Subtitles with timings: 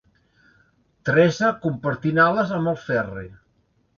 [1.09, 3.29] Teresa, compartint ales amb el Ferri.